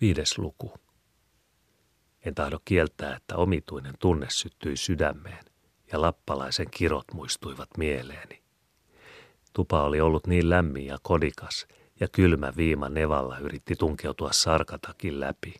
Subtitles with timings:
[0.00, 0.72] Viides luku.
[2.24, 5.44] En tahdo kieltää, että omituinen tunne syttyi sydämeen
[5.92, 8.42] ja lappalaisen kirot muistuivat mieleeni.
[9.52, 11.66] Tupa oli ollut niin lämmin ja kodikas,
[12.00, 15.54] ja kylmä viima nevalla yritti tunkeutua sarkatakin läpi.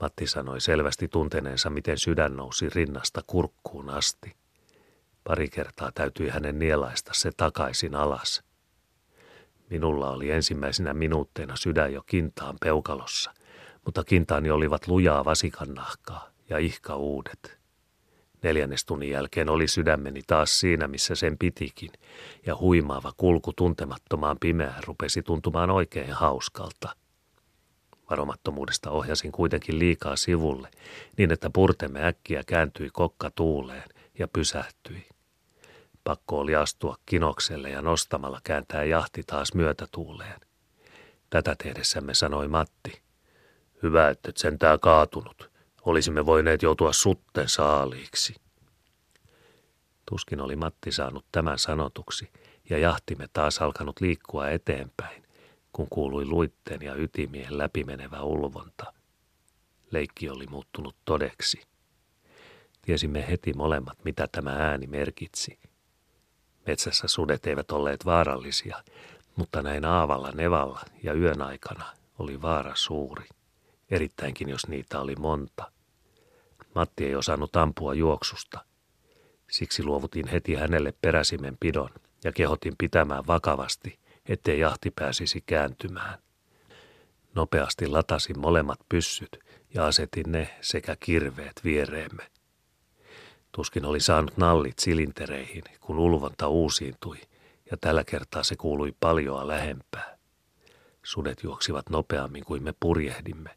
[0.00, 4.36] Matti sanoi selvästi tunteneensa, miten sydän nousi rinnasta kurkkuun asti.
[5.24, 8.45] Pari kertaa täytyi hänen nielaista se takaisin alas.
[9.70, 13.34] Minulla oli ensimmäisenä minuutteina sydän jo kintaan peukalossa,
[13.84, 17.58] mutta kintaani olivat lujaa vasikannahkaa ja ihka uudet.
[18.42, 21.90] Neljännestunnin jälkeen oli sydämeni taas siinä, missä sen pitikin,
[22.46, 26.96] ja huimaava kulku tuntemattomaan pimeään rupesi tuntumaan oikein hauskalta.
[28.10, 30.68] Varomattomuudesta ohjasin kuitenkin liikaa sivulle,
[31.18, 35.06] niin että purtemme äkkiä kääntyi kokka tuuleen ja pysähtyi.
[36.06, 40.40] Pakko oli astua kinokselle ja nostamalla kääntää jahti taas myötätuuleen.
[41.30, 43.02] Tätä tehdessämme sanoi Matti.
[43.82, 45.50] Hyvä, että et sentää kaatunut.
[45.82, 48.34] Olisimme voineet joutua sutten saaliiksi.
[50.10, 52.32] Tuskin oli Matti saanut tämän sanotuksi,
[52.70, 55.22] ja jahtimme taas alkanut liikkua eteenpäin,
[55.72, 58.92] kun kuului luitteen ja ytimien läpimenevä ulvonta.
[59.90, 61.62] Leikki oli muuttunut todeksi.
[62.82, 65.58] Tiesimme heti molemmat, mitä tämä ääni merkitsi.
[66.66, 68.82] Metsässä sudet eivät olleet vaarallisia,
[69.36, 71.84] mutta näin aavalla nevalla ja yön aikana
[72.18, 73.24] oli vaara suuri,
[73.90, 75.72] erittäinkin jos niitä oli monta.
[76.74, 78.64] Matti ei osannut ampua juoksusta.
[79.50, 81.90] Siksi luovutin heti hänelle peräsimen pidon
[82.24, 86.18] ja kehotin pitämään vakavasti, ettei jahti pääsisi kääntymään.
[87.34, 89.38] Nopeasti latasin molemmat pyssyt
[89.74, 92.30] ja asetin ne sekä kirveet viereemme.
[93.56, 97.20] Tuskin oli saanut nallit silintereihin, kun ulvonta uusiintui,
[97.70, 100.18] ja tällä kertaa se kuului paljoa lähempää.
[101.02, 103.50] Sudet juoksivat nopeammin kuin me purjehdimme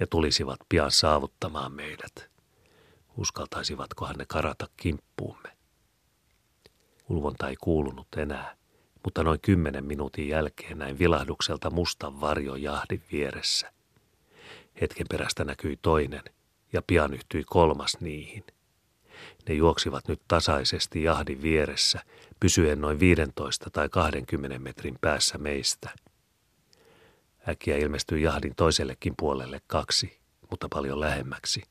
[0.00, 2.30] ja tulisivat pian saavuttamaan meidät.
[3.16, 5.48] Uskaltaisivatkohan ne karata kimppuumme?
[7.08, 8.56] Ulvonta ei kuulunut enää,
[9.04, 13.72] mutta noin kymmenen minuutin jälkeen näin vilahdukselta mustan varjo jahdin vieressä.
[14.80, 16.24] Hetken perästä näkyi toinen
[16.72, 18.44] ja pian yhtyi kolmas niihin.
[19.48, 22.00] Ne juoksivat nyt tasaisesti jahdin vieressä,
[22.40, 25.90] pysyen noin 15 tai 20 metrin päässä meistä.
[27.48, 30.18] Äkkiä ilmestyi jahdin toisellekin puolelle kaksi,
[30.50, 31.62] mutta paljon lähemmäksi.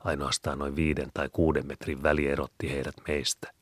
[0.00, 3.52] Ainoastaan noin viiden tai kuuden metrin väli erotti heidät meistä.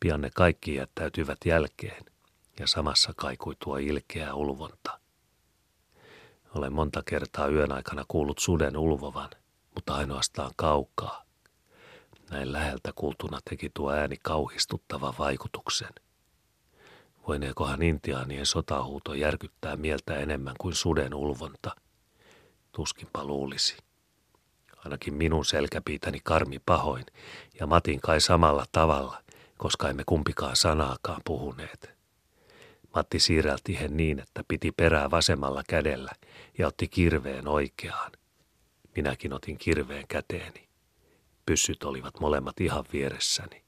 [0.00, 2.04] Pian ne kaikki jättäytyivät jälkeen,
[2.60, 5.00] ja samassa kaikui tuo ilkeä ulvonta.
[6.54, 9.30] Olen monta kertaa yön aikana kuullut suden ulvovan,
[9.74, 11.25] mutta ainoastaan kaukaa.
[12.30, 15.90] Näin läheltä kuultuna teki tuo ääni kauhistuttava vaikutuksen.
[17.28, 21.76] Voineekohan intiaanien sotahuuto järkyttää mieltä enemmän kuin suden ulvonta?
[22.72, 23.76] Tuskinpa luulisi.
[24.76, 27.06] Ainakin minun selkäpiitäni karmi pahoin
[27.60, 29.22] ja Matin kai samalla tavalla,
[29.58, 31.96] koska emme kumpikaan sanaakaan puhuneet.
[32.94, 36.12] Matti siirrälti hen niin, että piti perää vasemmalla kädellä
[36.58, 38.12] ja otti kirveen oikeaan.
[38.96, 40.65] Minäkin otin kirveen käteeni.
[41.46, 43.62] Pyssyt olivat molemmat ihan vieressäni.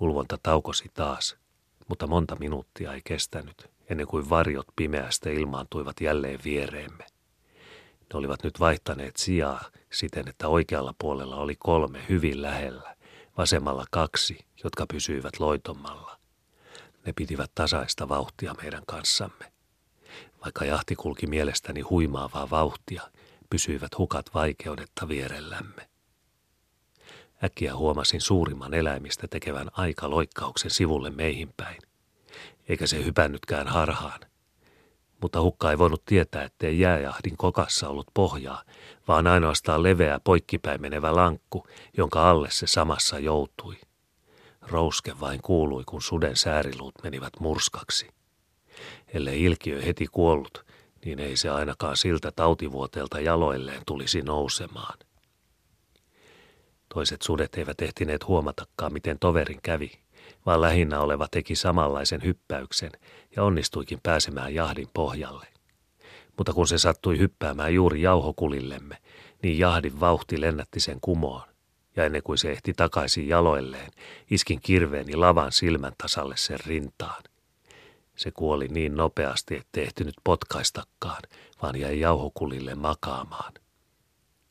[0.00, 1.36] Ulvonta taukosi taas,
[1.88, 7.06] mutta monta minuuttia ei kestänyt, ennen kuin varjot pimeästä ilmaantuivat jälleen viereemme.
[8.12, 12.96] Ne olivat nyt vaihtaneet sijaa siten, että oikealla puolella oli kolme hyvin lähellä,
[13.38, 16.18] vasemmalla kaksi, jotka pysyivät loitommalla.
[17.06, 19.52] Ne pitivät tasaista vauhtia meidän kanssamme.
[20.44, 23.02] Vaikka jahti kulki mielestäni huimaavaa vauhtia,
[23.52, 25.88] pysyivät hukat vaikeudetta vierellämme.
[27.44, 31.82] Äkkiä huomasin suurimman eläimistä tekevän aikaloikkauksen sivulle meihin päin.
[32.68, 34.20] Eikä se hypännytkään harhaan,
[35.22, 38.62] mutta hukka ei voinut tietää, ettei jääjahdin kokassa ollut pohjaa,
[39.08, 43.76] vaan ainoastaan leveä poikkipäin menevä lankku, jonka alle se samassa joutui.
[44.62, 48.08] Rouske vain kuului, kun suden sääriluut menivät murskaksi.
[49.14, 50.64] Ellei ilkiö heti kuollut,
[51.04, 54.98] niin ei se ainakaan siltä tautivuoteelta jaloilleen tulisi nousemaan.
[56.94, 59.92] Toiset sudet eivät ehtineet huomatakaan, miten toverin kävi,
[60.46, 62.90] vaan lähinnä oleva teki samanlaisen hyppäyksen
[63.36, 65.46] ja onnistuikin pääsemään jahdin pohjalle.
[66.36, 68.98] Mutta kun se sattui hyppäämään juuri jauhokulillemme,
[69.42, 71.48] niin jahdin vauhti lennätti sen kumoon,
[71.96, 73.90] ja ennen kuin se ehti takaisin jaloilleen,
[74.30, 77.22] iskin kirveeni lavan silmän tasalle sen rintaan.
[78.22, 81.22] Se kuoli niin nopeasti, ettei ehtinyt potkaistakaan,
[81.62, 83.52] vaan jäi jauhokulille makaamaan.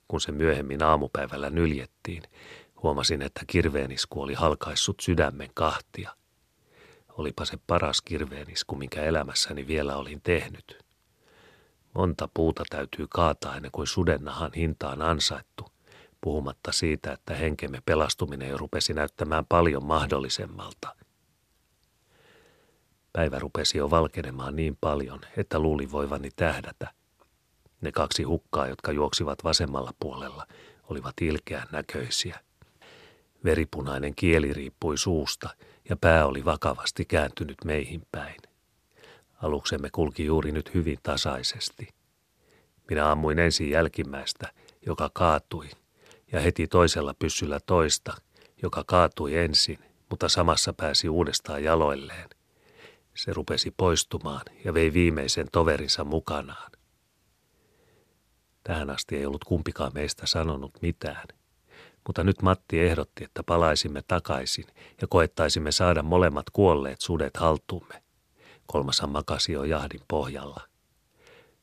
[0.07, 2.23] Kun se myöhemmin aamupäivällä nyljettiin,
[2.83, 6.15] Huomasin, että kirveenisku oli halkaissut sydämen kahtia.
[7.09, 10.85] Olipa se paras kirveenisku, minkä elämässäni vielä olin tehnyt.
[11.93, 15.65] Monta puuta täytyy kaataa ennen kuin sudennahan hinta on ansaittu,
[16.21, 20.95] puhumatta siitä, että henkemme pelastuminen jo rupesi näyttämään paljon mahdollisemmalta.
[23.13, 26.93] Päivä rupesi jo valkenemaan niin paljon, että luuli voivani tähdätä.
[27.81, 30.47] Ne kaksi hukkaa, jotka juoksivat vasemmalla puolella,
[30.89, 32.39] olivat ilkeän näköisiä.
[33.43, 35.49] Veripunainen kieli riippui suusta
[35.89, 38.41] ja pää oli vakavasti kääntynyt meihin päin.
[39.41, 41.89] Aluksemme kulki juuri nyt hyvin tasaisesti.
[42.89, 44.51] Minä ammuin ensin jälkimmäistä,
[44.85, 45.69] joka kaatui,
[46.31, 48.13] ja heti toisella pyssyllä toista,
[48.61, 49.79] joka kaatui ensin,
[50.09, 52.29] mutta samassa pääsi uudestaan jaloilleen.
[53.21, 56.71] Se rupesi poistumaan ja vei viimeisen toverinsa mukanaan.
[58.63, 61.27] Tähän asti ei ollut kumpikaan meistä sanonut mitään,
[62.07, 64.65] mutta nyt Matti ehdotti, että palaisimme takaisin
[65.01, 68.03] ja koettaisimme saada molemmat kuolleet sudet haltuumme.
[68.65, 70.61] Kolmashan makasi jo jahdin pohjalla.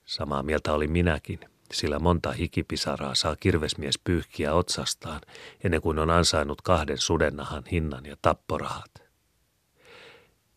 [0.05, 1.41] Samaa mieltä oli minäkin,
[1.73, 5.21] sillä monta hikipisaraa saa kirvesmies pyyhkiä otsastaan
[5.65, 9.08] ennen kuin on ansainnut kahden sudennahan hinnan ja tapporahat.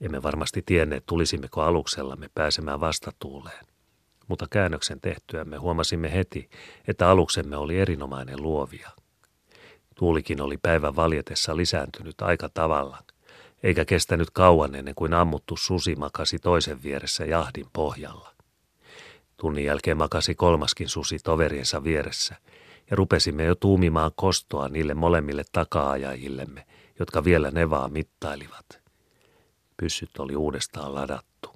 [0.01, 3.65] Emme varmasti tienneet, tulisimmeko aluksellamme pääsemään vastatuuleen,
[4.27, 6.49] mutta käännöksen tehtyämme huomasimme heti,
[6.87, 8.89] että aluksemme oli erinomainen luovia.
[9.95, 12.97] Tuulikin oli päivän valjetessa lisääntynyt aika tavalla–
[13.63, 18.33] eikä kestänyt kauan ennen kuin ammuttu susi makasi toisen vieressä jahdin pohjalla.
[19.37, 22.35] Tunnin jälkeen makasi kolmaskin susi toveriensa vieressä,
[22.89, 26.65] ja rupesimme jo tuumimaan kostoa niille molemmille takaajajillemme,
[26.99, 28.80] jotka vielä nevaa mittailivat.
[29.81, 31.49] Pyssyt oli uudestaan ladattu.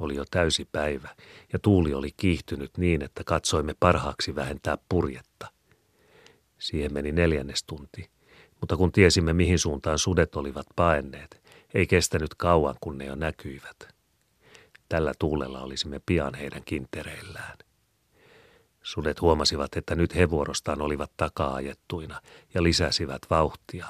[0.00, 1.08] Oli jo täysi päivä,
[1.52, 5.52] ja tuuli oli kiihtynyt niin, että katsoimme parhaaksi vähentää purjetta.
[6.58, 8.10] Siihen meni neljännes tunti,
[8.60, 11.42] mutta kun tiesimme mihin suuntaan sudet olivat paenneet,
[11.74, 13.94] ei kestänyt kauan kun ne jo näkyivät.
[14.88, 17.58] Tällä tuulella olisimme pian heidän kintereillään.
[18.82, 22.20] Sudet huomasivat, että nyt he vuorostaan olivat takaa ajettuina
[22.54, 23.86] ja lisäsivät vauhtia.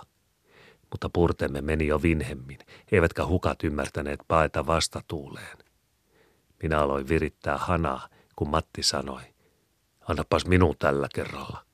[0.94, 2.58] Mutta purtemme meni jo vinhemmin,
[2.92, 5.58] eivätkä hukat ymmärtäneet paeta vastatuuleen.
[6.62, 9.22] Minä aloin virittää hanaa, kun Matti sanoi,
[10.08, 11.64] annapas minun tällä kerralla.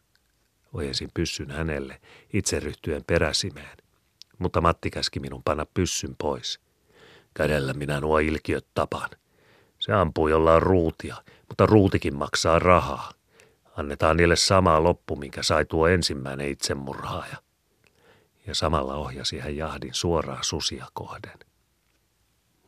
[0.73, 2.01] Ojensin pyssyn hänelle,
[2.33, 3.77] itse ryhtyen peräsimeen.
[4.39, 6.61] Mutta Matti käski minun panna pyssyn pois.
[7.35, 9.11] Kädellä minä nuo ilkiöt tapan.
[9.79, 11.17] Se ampuu jollain ruutia,
[11.49, 13.13] mutta ruutikin maksaa rahaa.
[13.77, 17.37] Annetaan niille sama loppu, minkä sai tuo ensimmäinen itsemurhaaja.
[18.47, 21.39] Ja samalla ohjasi hän jahdin suoraan susia kohden.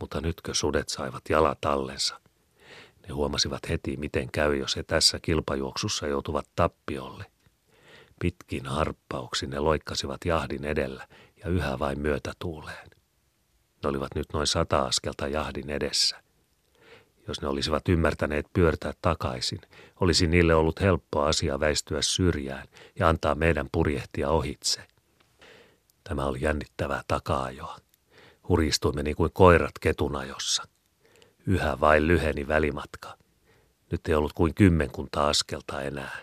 [0.00, 2.20] Mutta nytkö sudet saivat jalat allensa?
[3.02, 7.24] Ne huomasivat heti, miten käy, jos he tässä kilpajuoksussa joutuvat tappiolle.
[8.20, 11.08] Pitkin harppauksin ne loikkasivat jahdin edellä
[11.44, 12.90] ja yhä vain myötätuuleen.
[13.82, 16.22] Ne olivat nyt noin sata askelta jahdin edessä.
[17.28, 19.60] Jos ne olisivat ymmärtäneet pyörtää takaisin,
[20.00, 22.68] olisi niille ollut helppo asia väistyä syrjään
[22.98, 24.91] ja antaa meidän purjehtia ohitse.
[26.04, 27.78] Tämä oli jännittävää takaajoa.
[28.48, 30.62] Huristuimme niin kuin koirat ketunajossa.
[31.46, 33.16] Yhä vain lyheni välimatka.
[33.90, 36.18] Nyt ei ollut kuin kymmenkunta askelta enää.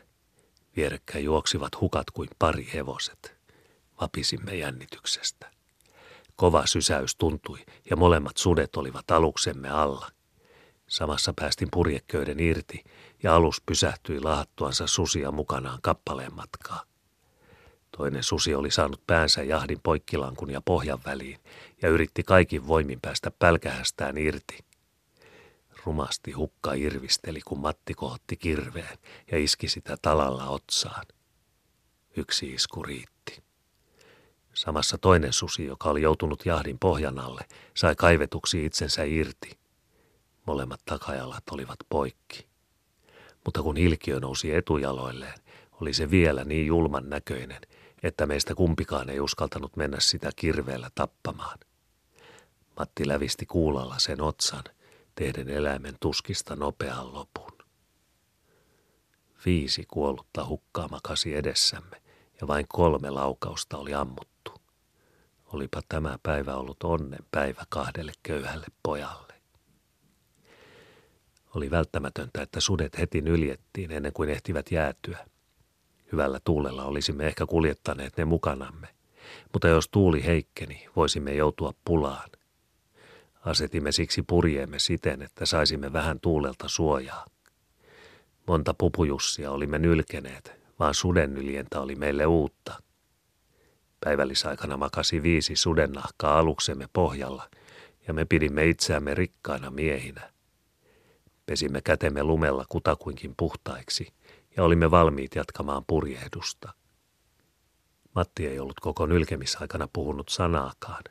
[0.75, 3.37] Vierekkäin juoksivat hukat kuin pari hevoset.
[4.01, 5.51] Vapisimme jännityksestä.
[6.35, 10.11] Kova sysäys tuntui ja molemmat sudet olivat aluksemme alla.
[10.87, 12.83] Samassa päästin purjeköyden irti
[13.23, 16.88] ja alus pysähtyi lahattuansa susia mukanaan kappaleen matkaa.
[17.99, 21.39] Toinen susi oli saanut päänsä jahdin poikkilankun ja pohjan väliin
[21.81, 24.57] ja yritti kaikin voimin päästä pälkähästään irti.
[25.85, 28.97] Rumasti hukka irvisteli, kun Matti kohotti kirveen
[29.31, 31.05] ja iski sitä talalla otsaan.
[32.17, 33.43] Yksi isku riitti.
[34.53, 37.41] Samassa toinen susi, joka oli joutunut jahdin pohjan alle,
[37.73, 39.59] sai kaivetuksi itsensä irti.
[40.45, 42.47] Molemmat takajalat olivat poikki.
[43.45, 45.39] Mutta kun ilkiö nousi etujaloilleen,
[45.81, 47.61] oli se vielä niin julman näköinen,
[48.03, 51.59] että meistä kumpikaan ei uskaltanut mennä sitä kirveellä tappamaan.
[52.79, 54.63] Matti lävisti kuulalla sen otsan–
[55.19, 57.51] tehden eläimen tuskista nopean lopun.
[59.45, 62.01] Viisi kuollutta hukkaa makasi edessämme
[62.41, 64.51] ja vain kolme laukausta oli ammuttu.
[65.45, 69.33] Olipa tämä päivä ollut onnen päivä kahdelle köyhälle pojalle.
[71.55, 75.25] Oli välttämätöntä, että sudet heti nyljettiin ennen kuin ehtivät jäätyä.
[76.11, 78.87] Hyvällä tuulella olisimme ehkä kuljettaneet ne mukanamme,
[79.53, 82.29] mutta jos tuuli heikkeni, voisimme joutua pulaan.
[83.45, 87.25] Asetimme siksi purjeemme siten, että saisimme vähän tuulelta suojaa.
[88.47, 92.83] Monta pupujussia olimme nylkeneet, vaan sudennyljentä oli meille uutta.
[93.99, 97.49] Päivällisaikana makasi viisi sudennahkaa aluksemme pohjalla,
[98.07, 100.31] ja me pidimme itseämme rikkaina miehinä.
[101.45, 104.07] Pesimme kätemme lumella kutakuinkin puhtaiksi
[104.59, 106.73] ja olimme valmiit jatkamaan purjehdusta.
[108.15, 111.03] Matti ei ollut koko nylkemisaikana puhunut sanaakaan,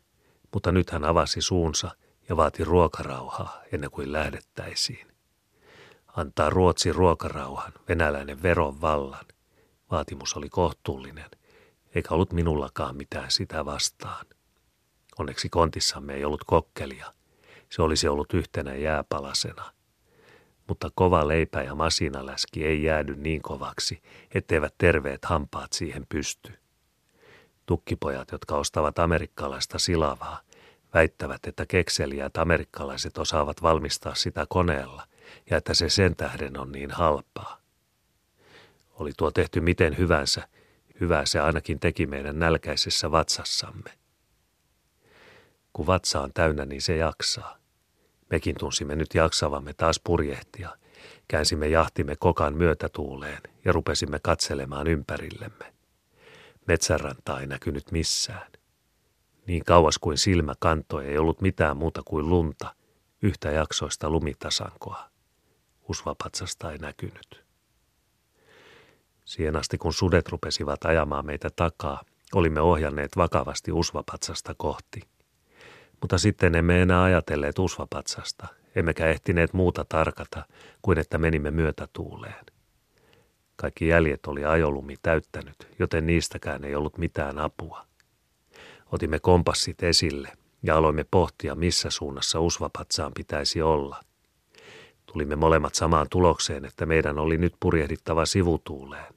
[0.54, 1.90] mutta nyt hän avasi suunsa
[2.28, 5.06] ja vaati ruokarauhaa ennen kuin lähdettäisiin.
[6.16, 9.26] Antaa Ruotsi ruokarauhan, venäläinen veron vallan.
[9.90, 11.30] Vaatimus oli kohtuullinen,
[11.94, 14.26] eikä ollut minullakaan mitään sitä vastaan.
[15.18, 17.14] Onneksi kontissamme ei ollut kokkelia.
[17.70, 19.77] Se olisi ollut yhtenä jääpalasena.
[20.68, 24.02] Mutta kova leipä ja masinaläski ei jäädy niin kovaksi,
[24.34, 26.52] etteivät terveet hampaat siihen pysty.
[27.66, 30.40] Tukkipojat, jotka ostavat amerikkalaista silavaa,
[30.94, 35.02] väittävät, että kekseliäät amerikkalaiset osaavat valmistaa sitä koneella
[35.50, 37.60] ja että se sen tähden on niin halpaa.
[38.94, 40.48] Oli tuo tehty miten hyvänsä,
[41.00, 43.90] hyvää se ainakin teki meidän nälkäisessä vatsassamme.
[45.72, 47.57] Kun vatsa on täynnä, niin se jaksaa.
[48.30, 50.76] Mekin tunsimme nyt jaksavamme taas purjehtia.
[51.28, 55.72] Käänsimme jahtimme kokan myötätuuleen ja rupesimme katselemaan ympärillemme.
[56.66, 58.52] Metsänranta ei näkynyt missään.
[59.46, 62.74] Niin kauas kuin silmä kantoi ei ollut mitään muuta kuin lunta,
[63.22, 65.10] yhtä jaksoista lumitasankoa.
[65.88, 67.44] Usvapatsasta ei näkynyt.
[69.24, 72.02] Siihen asti kun sudet rupesivat ajamaan meitä takaa,
[72.34, 75.00] olimme ohjanneet vakavasti usvapatsasta kohti.
[76.00, 80.44] Mutta sitten emme enää ajatelleet usvapatsasta, emmekä ehtineet muuta tarkata
[80.82, 82.46] kuin että menimme myötätuuleen.
[83.56, 87.86] Kaikki jäljet oli ajolumi täyttänyt, joten niistäkään ei ollut mitään apua.
[88.92, 94.04] Otimme kompassit esille ja aloimme pohtia, missä suunnassa usvapatsaan pitäisi olla.
[95.12, 99.14] Tulimme molemmat samaan tulokseen, että meidän oli nyt purjehdittava sivutuuleen.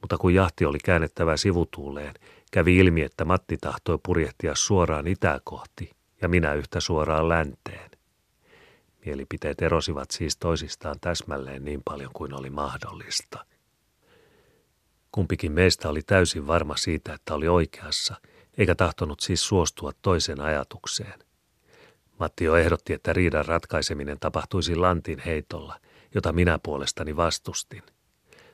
[0.00, 2.14] Mutta kun jahti oli käännettävä sivutuuleen,
[2.52, 5.90] kävi ilmi, että Matti tahtoi purjehtia suoraan itää kohti
[6.22, 7.90] ja minä yhtä suoraan länteen.
[9.06, 13.46] Mielipiteet erosivat siis toisistaan täsmälleen niin paljon kuin oli mahdollista.
[15.12, 18.14] Kumpikin meistä oli täysin varma siitä, että oli oikeassa,
[18.58, 21.18] eikä tahtonut siis suostua toisen ajatukseen.
[22.18, 25.80] Matti jo ehdotti, että riidan ratkaiseminen tapahtuisi lantin heitolla,
[26.14, 27.82] jota minä puolestani vastustin.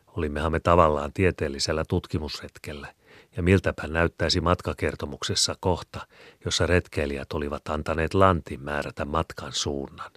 [0.07, 2.95] Olimmehan me tavallaan tieteellisellä tutkimusretkellä,
[3.37, 6.07] ja miltäpä näyttäisi matkakertomuksessa kohta,
[6.45, 10.11] jossa retkeilijät olivat antaneet lantin määrätä matkan suunnan.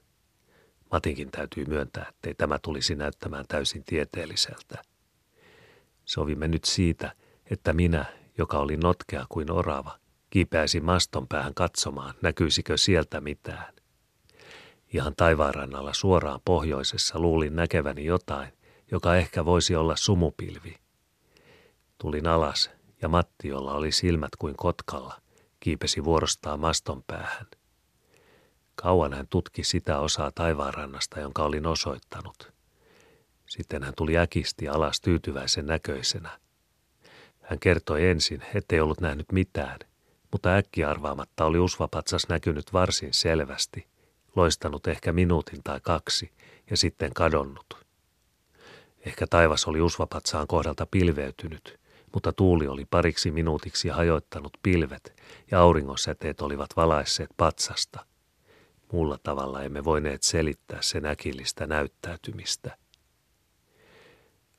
[0.91, 4.82] Matinkin täytyy myöntää, ettei tämä tulisi näyttämään täysin tieteelliseltä.
[6.06, 7.12] Sovimme nyt siitä,
[7.50, 8.06] että minä,
[8.38, 10.00] joka oli notkea kuin orava,
[10.30, 13.74] kiipeäisi maston päähän katsomaan, näkyisikö sieltä mitään.
[14.94, 18.53] Ihan taivaanrannalla suoraan pohjoisessa luulin näkeväni jotain,
[18.91, 20.75] joka ehkä voisi olla sumupilvi.
[21.98, 25.22] Tulin alas ja Matti, jolla oli silmät kuin kotkalla,
[25.60, 27.48] kiipesi vuorostaan maston päähän.
[28.75, 32.51] Kauan hän tutki sitä osaa taivaanrannasta, jonka olin osoittanut.
[33.50, 36.39] Sitten hän tuli äkisti alas tyytyväisen näköisenä.
[37.41, 39.79] Hän kertoi ensin, ettei ollut nähnyt mitään,
[40.31, 43.88] mutta äkki arvaamatta oli usvapatsas näkynyt varsin selvästi,
[44.36, 46.31] loistanut ehkä minuutin tai kaksi
[46.70, 47.86] ja sitten kadonnut.
[49.05, 51.79] Ehkä taivas oli usvapatsaan kohdalta pilveytynyt,
[52.13, 58.06] mutta tuuli oli pariksi minuutiksi hajoittanut pilvet ja auringonsäteet olivat valaisseet patsasta.
[58.91, 62.77] Muulla tavalla emme voineet selittää sen äkillistä näyttäytymistä.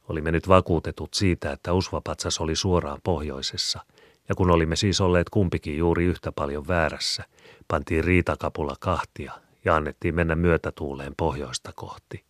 [0.08, 3.80] Olimme nyt vakuutetut siitä, että usvapatsas oli suoraan pohjoisessa,
[4.28, 7.24] ja kun olimme siis olleet kumpikin juuri yhtä paljon väärässä,
[7.68, 9.32] pantiin riitakapula kahtia
[9.64, 12.24] ja annettiin mennä myötätuuleen pohjoista kohti.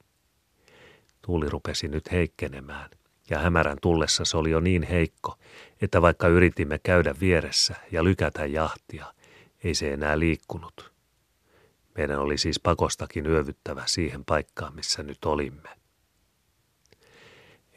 [1.26, 2.90] Tuuli rupesi nyt heikkenemään,
[3.32, 5.38] ja hämärän tullessa se oli jo niin heikko,
[5.82, 9.14] että vaikka yritimme käydä vieressä ja lykätä jahtia,
[9.64, 10.92] ei se enää liikkunut.
[11.94, 15.68] Meidän oli siis pakostakin yövyttävä siihen paikkaan, missä nyt olimme.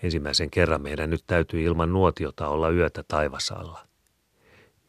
[0.04, 3.88] Ensimmäisen kerran meidän nyt täytyy ilman nuotiota olla yötä taivasalla.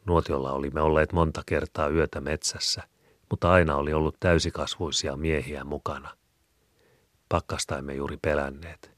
[0.07, 2.83] Nuotiolla olimme olleet monta kertaa yötä metsässä,
[3.31, 6.17] mutta aina oli ollut täysikasvuisia miehiä mukana.
[7.29, 8.96] Pakkasta emme juuri pelänneet.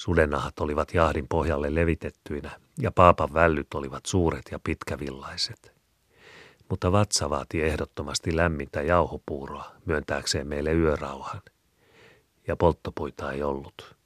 [0.00, 5.72] Sudenahat olivat jahdin pohjalle levitettyinä ja paapan vällyt olivat suuret ja pitkävillaiset.
[6.68, 11.42] Mutta vatsa vaati ehdottomasti lämmintä jauhopuuroa myöntääkseen meille yörauhan.
[12.46, 13.96] Ja polttopuita ei ollut.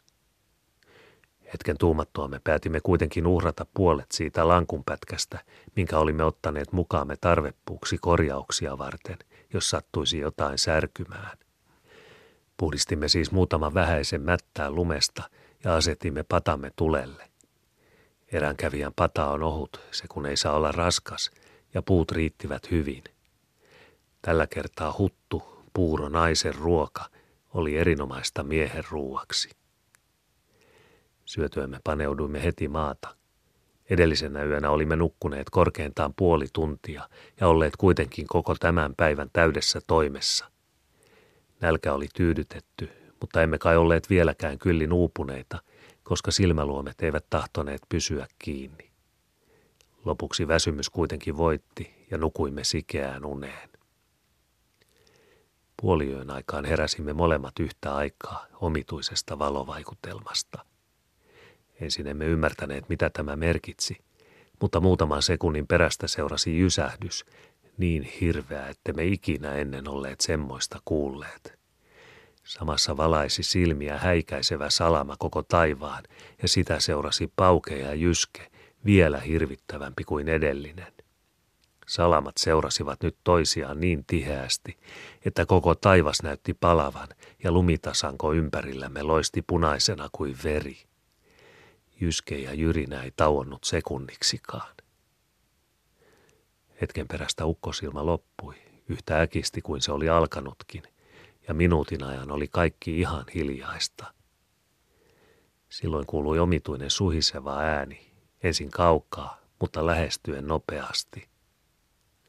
[1.53, 5.39] Hetken tuumattuamme päätimme kuitenkin uhrata puolet siitä lankunpätkästä,
[5.77, 9.19] minkä olimme ottaneet mukaamme tarvepuuksi korjauksia varten,
[9.53, 11.39] jos sattuisi jotain särkymään.
[12.57, 15.23] Puhdistimme siis muutaman vähäisen mättää lumesta
[15.65, 17.31] ja asettimme patamme tulelle.
[18.33, 21.31] Eränkävijän pata on ohut, se kun ei saa olla raskas,
[21.75, 23.05] ja puut riittivät hyvin.
[24.23, 27.05] Tällä kertaa huttu, puuro naisen ruoka,
[27.55, 29.51] oli erinomaista miehen ruuaksi.
[31.25, 33.17] Syötyämme paneuduimme heti maata.
[33.91, 37.09] Edellisenä yönä olimme nukkuneet korkeintaan puoli tuntia
[37.41, 40.51] ja olleet kuitenkin koko tämän päivän täydessä toimessa.
[41.61, 45.63] Nälkä oli tyydytetty, mutta emme kai olleet vieläkään kyllin uupuneita,
[46.03, 48.91] koska silmäluomet eivät tahtoneet pysyä kiinni.
[50.05, 53.69] Lopuksi väsymys kuitenkin voitti ja nukuimme sikeään uneen.
[55.83, 60.65] Puoliyön aikaan heräsimme molemmat yhtä aikaa omituisesta valovaikutelmasta.
[61.81, 63.97] Ensin emme ymmärtäneet, mitä tämä merkitsi,
[64.61, 67.25] mutta muutaman sekunnin perästä seurasi jysähdys,
[67.79, 71.64] niin hirveä, että me ikinä ennen olleet semmoista kuulleet.
[72.45, 76.05] Samassa valaisi silmiä häikäisevä salama koko taivaan,
[76.43, 78.51] ja sitä seurasi pauke ja jyske,
[78.85, 80.93] vielä hirvittävämpi kuin edellinen.
[81.87, 84.79] Salamat seurasivat nyt toisiaan niin tiheästi,
[85.25, 87.09] että koko taivas näytti palavan
[87.45, 90.77] ja lumitasanko ympärillämme loisti punaisena kuin veri.
[92.01, 94.75] Jyske ja jyrinä ei tauonnut sekunniksikaan.
[96.81, 98.55] Hetken perästä ukkosilma loppui,
[98.89, 100.83] yhtä äkisti kuin se oli alkanutkin,
[101.49, 104.15] ja minuutin ajan oli kaikki ihan hiljaista.
[105.69, 108.11] Silloin kuului omituinen suhiseva ääni,
[108.43, 111.29] ensin kaukaa, mutta lähestyen nopeasti–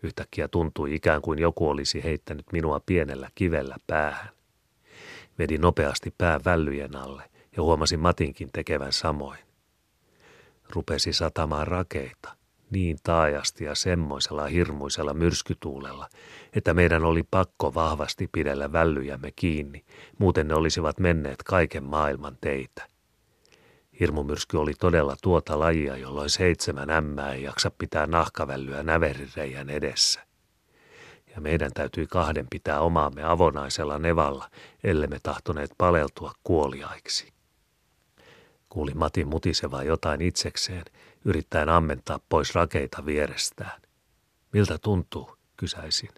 [0.05, 4.29] Yhtäkkiä tuntui ikään kuin joku olisi heittänyt minua pienellä kivellä päähän.
[5.39, 7.24] Vedin nopeasti pää vällyjen alle
[7.57, 9.39] ja huomasin Matinkin tekevän samoin.
[10.69, 12.38] Rupesi satamaan rakeita,
[12.72, 16.10] niin taajasti ja semmoisella hirmuisella myrskytuulella,
[16.53, 19.86] että meidän oli pakko vahvasti pidellä vällyjämme kiinni,
[20.19, 22.88] muuten ne olisivat menneet kaiken maailman teitä.
[24.00, 30.25] Hirmumyrsky oli todella tuota lajia, jolloin seitsemän ämmää ei jaksa pitää nahkavällyä näverireijän edessä.
[31.36, 34.50] Ja meidän täytyi kahden pitää omaamme avonaisella nevalla,
[34.84, 37.34] ellei tahtoneet paleltua kuoliaiksi.
[38.69, 40.83] Kuulin Matin mutisevaa jotain itsekseen,
[41.25, 43.81] yrittäen ammentaa pois rakeita vierestään.
[44.53, 46.09] Miltä tuntuu, kysäisin.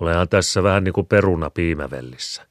[0.00, 2.46] Olehan tässä vähän niin kuin peruna piimävellissä.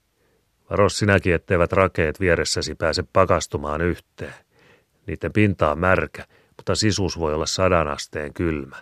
[0.69, 4.33] Varo sinäkin, etteivät rakeet vieressäsi pääse pakastumaan yhteen.
[5.07, 6.25] Niiden pinta on märkä,
[6.57, 8.75] mutta sisuus voi olla sadan asteen kylmä.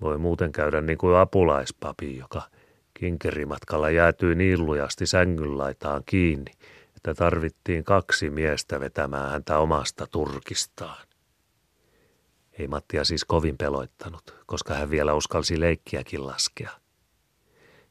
[0.00, 2.42] Voi muuten käydä niin kuin apulaispapi, joka
[2.94, 6.52] kinkerimatkalla jäätyi niin lujasti sängynlaitaan kiinni,
[6.96, 11.06] että tarvittiin kaksi miestä vetämään häntä omasta turkistaan.
[12.58, 16.70] Ei Mattia siis kovin peloittanut, koska hän vielä uskalsi leikkiäkin laskea.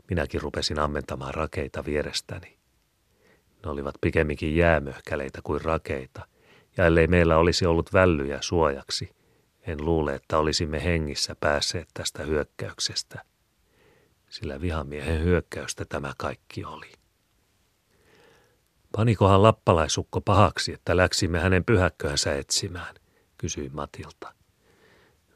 [0.10, 2.58] Minäkin rupesin ammentamaan rakeita vierestäni.
[3.64, 6.28] Ne olivat pikemminkin jäämöhkäleitä kuin rakeita,
[6.78, 9.16] ja ellei meillä olisi ollut vällyjä suojaksi,
[9.68, 13.26] en luule, että olisimme hengissä päässeet tästä hyökkäyksestä.
[14.30, 16.92] Sillä vihamiehen hyökkäystä tämä kaikki oli.
[18.92, 22.96] Panikohan lappalaisukko pahaksi, että läksimme hänen pyhäkköänsä etsimään,
[23.38, 24.34] kysyi Matilta.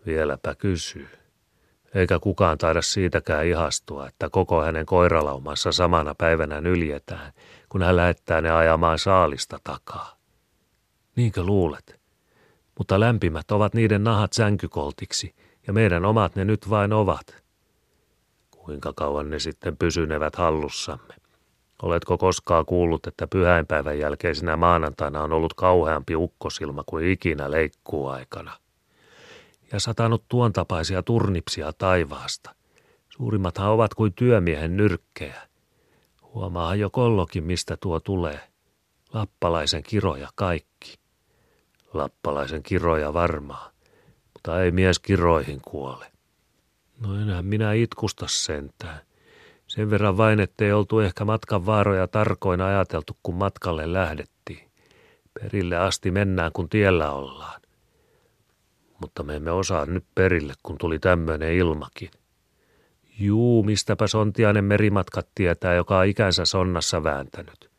[0.05, 1.09] Vieläpä kysyy.
[1.95, 7.33] Eikä kukaan taida siitäkään ihastua, että koko hänen koiralaumassa samana päivänä nyljetään,
[7.69, 10.17] kun hän lähettää ne ajamaan saalista takaa.
[11.15, 11.99] Niinkö luulet?
[12.77, 15.35] Mutta lämpimät ovat niiden nahat sänkykoltiksi,
[15.67, 17.43] ja meidän omat ne nyt vain ovat.
[18.51, 21.13] Kuinka kauan ne sitten pysynevät hallussamme?
[21.81, 28.51] Oletko koskaan kuullut, että pyhäinpäivän jälkeisenä maanantaina on ollut kauheampi ukkosilma kuin ikinä leikkuuaikana?
[29.71, 32.55] Ja satanut tuon tapaisia turnipsia taivaasta.
[33.09, 35.41] Suurimmathan ovat kuin työmiehen nyrkkejä.
[36.21, 38.39] Huomaa jo kollokin, mistä tuo tulee.
[39.13, 40.95] Lappalaisen kiroja kaikki.
[41.93, 43.71] Lappalaisen kiroja varmaa,
[44.33, 46.11] mutta ei mies kiroihin kuole.
[46.99, 48.99] No enää minä itkusta sentään.
[49.67, 54.71] Sen verran vain, ettei oltu ehkä matkan vaaroja tarkoin ajateltu, kun matkalle lähdettiin.
[55.33, 57.61] Perille asti mennään, kun tiellä ollaan.
[59.01, 62.11] Mutta me emme osaa nyt perille, kun tuli tämmöinen ilmakin.
[63.19, 67.71] Juu, mistäpä sontiainen merimatkat tietää, joka on ikänsä sonnassa vääntänyt.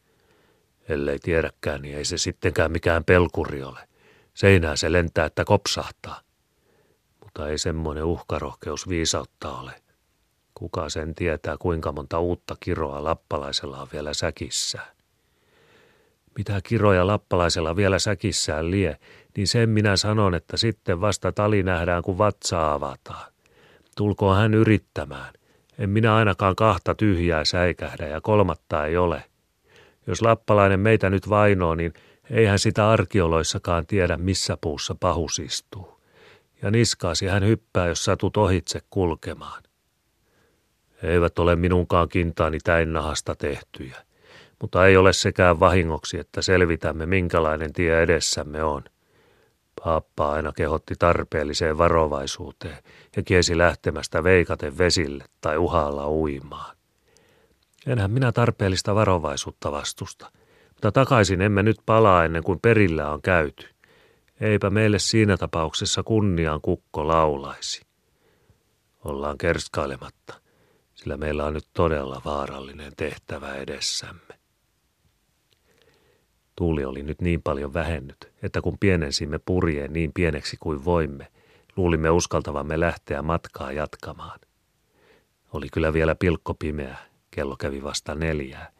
[0.88, 3.88] Ellei tiedäkään, niin ei se sittenkään mikään pelkuri ole.
[4.34, 6.20] Seinää se lentää, että kopsahtaa.
[7.24, 9.82] Mutta ei semmoinen uhkarohkeus viisautta ole.
[10.54, 14.97] Kuka sen tietää, kuinka monta uutta kiroa lappalaisella on vielä säkissään.
[16.38, 18.96] Mitä kiroja lappalaisella vielä säkissään lie,
[19.36, 23.32] niin sen minä sanon, että sitten vasta tali nähdään, kun vatsa avataan.
[23.96, 25.32] Tulkoon hän yrittämään.
[25.78, 29.24] En minä ainakaan kahta tyhjää säikähdä ja kolmatta ei ole.
[30.06, 31.92] Jos lappalainen meitä nyt vainoo, niin
[32.30, 36.00] Eihän sitä arkeoloissakaan tiedä, missä puussa pahus istuu.
[36.62, 39.62] Ja niskaasi hän hyppää, jos satut ohitse kulkemaan.
[41.02, 43.96] Eivät ole minunkaan kintaani täin nahasta tehtyjä,
[44.60, 48.84] mutta ei ole sekään vahingoksi, että selvitämme minkälainen tie edessämme on.
[49.84, 52.78] Paappa aina kehotti tarpeelliseen varovaisuuteen
[53.16, 56.76] ja kiesi lähtemästä veikaten vesille tai uhalla uimaan.
[57.86, 60.32] Enhän minä tarpeellista varovaisuutta vastusta,
[60.68, 63.68] mutta takaisin emme nyt palaa ennen kuin perillä on käyty.
[64.40, 67.82] Eipä meille siinä tapauksessa kunnian kukko laulaisi.
[69.04, 70.34] Ollaan kerskailematta,
[70.94, 74.37] sillä meillä on nyt todella vaarallinen tehtävä edessämme.
[76.58, 81.26] Tuuli oli nyt niin paljon vähennyt, että kun pienensimme purjeen niin pieneksi kuin voimme,
[81.76, 84.40] luulimme uskaltavamme lähteä matkaa jatkamaan.
[85.52, 86.96] Oli kyllä vielä pilkko pimeä,
[87.30, 88.72] kello kävi vasta neljää,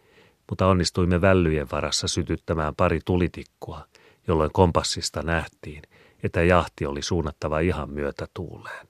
[0.49, 3.87] mutta onnistuimme vällyjen varassa sytyttämään pari tulitikkua,
[4.29, 5.83] jolloin kompassista nähtiin,
[6.23, 8.89] että jahti oli suunnattava ihan myötä tuuleen.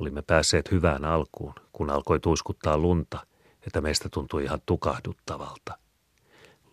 [0.00, 3.26] Olimme päässeet hyvään alkuun, kun alkoi tuiskuttaa lunta,
[3.66, 5.83] että meistä tuntui ihan tukahduttavalta.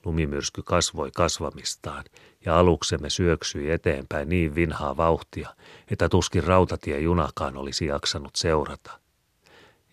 [0.05, 2.03] Lumimyrsky kasvoi kasvamistaan
[2.45, 5.55] ja aluksemme syöksyi eteenpäin niin vinhaa vauhtia,
[5.91, 8.99] että tuskin rautatiejunakaan olisi jaksanut seurata.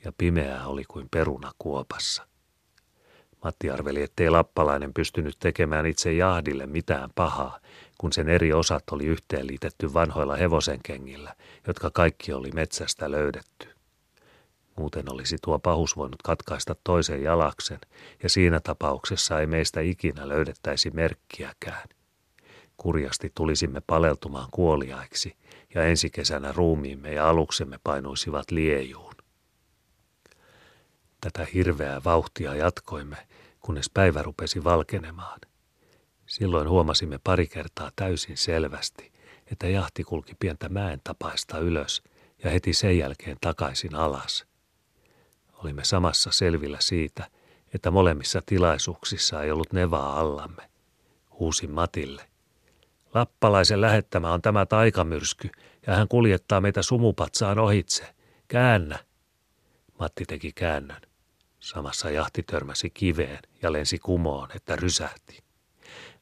[0.04, 2.28] Ja pimeää oli kuin peruna kuopassa.
[3.44, 7.60] Matti arveli, ettei lappalainen pystynyt tekemään itse jahdille mitään pahaa,
[7.98, 11.34] kun sen eri osat oli yhteenliitetty vanhoilla hevosenkengillä,
[11.66, 13.77] jotka kaikki oli metsästä löydetty.
[14.78, 17.78] Muuten olisi tuo pahus voinut katkaista toisen jalaksen,
[18.22, 21.88] ja siinä tapauksessa ei meistä ikinä löydettäisi merkkiäkään.
[22.76, 25.36] Kurjasti tulisimme paleltumaan kuoliaiksi,
[25.74, 29.14] ja ensi kesänä ruumiimme ja aluksemme painuisivat liejuun.
[31.20, 33.16] Tätä hirveää vauhtia jatkoimme,
[33.60, 35.40] kunnes päivä rupesi valkenemaan.
[36.26, 39.12] Silloin huomasimme pari kertaa täysin selvästi,
[39.52, 42.02] että jahti kulki pientä mäen tapaista ylös
[42.44, 44.48] ja heti sen jälkeen takaisin alas.
[45.58, 47.30] Olimme samassa selvillä siitä,
[47.74, 50.70] että molemmissa tilaisuuksissa ei ollut nevaa allamme.
[51.38, 52.22] Huusin Matille.
[53.14, 55.50] Lappalaisen lähettämä on tämä taikamyrsky,
[55.86, 58.14] ja hän kuljettaa meitä sumupatsaan ohitse.
[58.48, 58.98] Käännä.
[59.98, 61.00] Matti teki käännön.
[61.60, 65.42] Samassa jahti törmäsi kiveen ja lensi kumoon, että rysähti.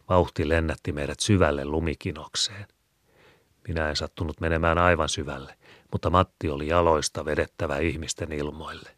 [0.08, 2.66] Vauhti lennätti meidät syvälle lumikinokseen.
[3.68, 5.54] Minä en sattunut menemään aivan syvälle,
[5.92, 8.95] mutta Matti oli jaloista vedettävä ihmisten ilmoille.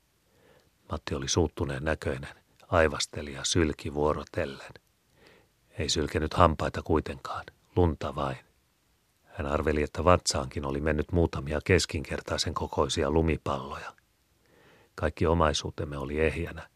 [0.92, 2.36] Matti oli suuttuneen näköinen,
[2.68, 4.72] aivasteli ja sylki vuorotellen.
[5.70, 7.44] Ei sylkenyt hampaita kuitenkaan,
[7.76, 8.36] lunta vain.
[9.24, 13.92] Hän arveli, että vatsaankin oli mennyt muutamia keskinkertaisen kokoisia lumipalloja.
[14.94, 16.68] Kaikki omaisuutemme oli ehjänä.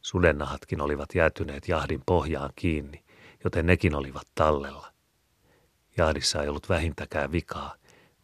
[0.00, 3.04] Sudennahatkin olivat jäätyneet jahdin pohjaan kiinni,
[3.44, 4.92] joten nekin olivat tallella.
[5.96, 7.74] Jahdissa ei ollut vähintäkään vikaa,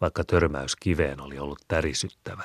[0.01, 2.45] vaikka törmäys kiveen oli ollut tärisyttävä.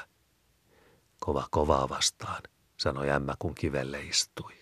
[1.19, 2.43] Kova kovaa vastaan,
[2.79, 4.58] sanoi ämmä kun kivelle istui.